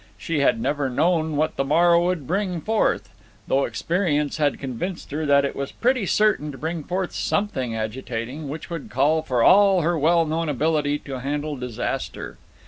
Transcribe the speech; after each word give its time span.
She 0.17 0.39
had 0.39 0.59
never 0.59 0.89
known 0.89 1.35
what 1.35 1.57
the 1.57 1.63
morrow 1.63 2.07
might 2.07 2.25
bring 2.25 2.59
forth, 2.59 3.13
though 3.45 3.65
experience 3.65 4.37
had 4.37 4.57
convinced 4.57 5.11
her 5.11 5.27
that 5.27 5.45
it 5.45 5.55
was 5.55 5.71
pretty 5.71 6.07
certain 6.07 6.51
to 6.51 6.57
bring 6.57 6.83
forth 6.83 7.11
something 7.13 7.75
agitating 7.75 8.49
which 8.49 8.71
would 8.71 8.89
call 8.89 9.21
for 9.21 9.43
all 9.43 9.81
her 9.81 9.99
well 9.99 10.25
known 10.25 10.49
ability 10.49 10.97
to 11.05 11.19
handle 11.19 11.55
disaster. 11.55 12.37